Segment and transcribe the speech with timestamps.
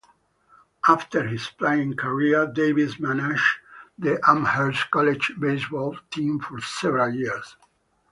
[0.87, 3.45] After his playing career, Davis managed
[3.99, 7.55] the Amherst College baseball team for several years.